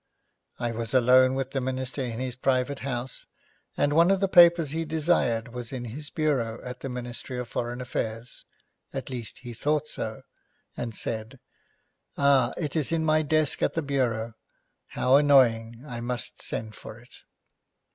[0.57, 3.27] I was alone with the minister in his private house,
[3.77, 7.45] and one of the papers he desired was in his bureau at the Ministry for
[7.45, 8.43] Foreign Affairs;
[8.93, 10.23] at least, he thought so,
[10.75, 11.39] and said,
[12.17, 14.33] 'Ah, it is in my desk at the bureau.
[14.87, 15.83] How annoying!
[15.85, 17.17] I must send for it!'